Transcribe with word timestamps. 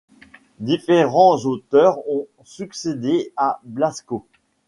Différents 0.61 1.45
auteurs 1.45 1.99
ont 2.09 2.25
succédé 2.43 3.31
à 3.37 3.59
Blasco. 3.65 4.25